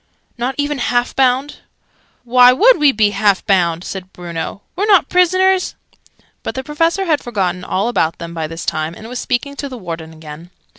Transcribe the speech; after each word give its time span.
"Not 0.35 0.55
even 0.57 0.79
half 0.79 1.15
bound?" 1.15 1.57
"Why 2.23 2.51
would 2.51 2.79
we 2.79 2.91
be 2.91 3.11
half 3.11 3.45
bound?" 3.45 3.83
said 3.83 4.11
Bruno. 4.11 4.63
"We're 4.75 4.87
not 4.87 5.09
prisoners!" 5.09 5.75
But 6.41 6.55
the 6.55 6.63
Professor 6.63 7.05
had 7.05 7.21
forgotten 7.23 7.63
all 7.63 7.87
about 7.87 8.17
them 8.17 8.33
by 8.33 8.47
this 8.47 8.65
time, 8.65 8.95
and 8.95 9.07
was 9.07 9.19
speaking 9.19 9.55
to 9.57 9.69
the 9.69 9.77
Warden 9.77 10.11
again. 10.11 10.49